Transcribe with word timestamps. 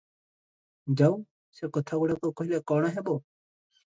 ଯାଉ 1.01 1.19
ସେ 1.59 1.69
କଥାଗୁଡ଼ାକ- 1.77 2.31
କହିଲେ 2.41 2.61
କଣ 2.73 2.89
ହେବ? 2.97 3.17